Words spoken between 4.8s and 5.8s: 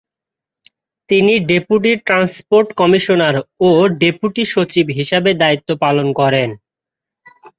হিসাবে দায়িত্ব